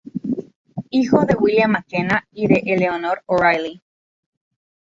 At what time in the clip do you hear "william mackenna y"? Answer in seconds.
1.35-2.47